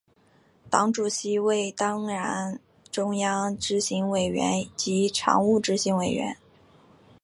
[0.67, 2.59] 党主席为为当然
[2.91, 6.35] 中央执行委员及常务执行委员。